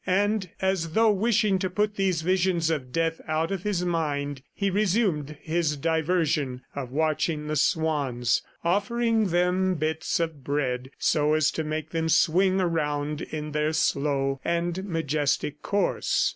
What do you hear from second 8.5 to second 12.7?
offering them bits of bread so as to make them swing